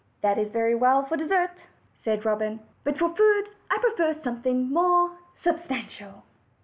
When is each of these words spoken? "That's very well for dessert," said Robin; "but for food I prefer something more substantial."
"That's 0.21 0.49
very 0.49 0.73
well 0.73 1.03
for 1.05 1.15
dessert," 1.15 1.51
said 2.03 2.25
Robin; 2.25 2.59
"but 2.83 2.97
for 2.97 3.13
food 3.15 3.49
I 3.69 3.77
prefer 3.79 4.15
something 4.23 4.67
more 4.73 5.11
substantial." 5.35 6.23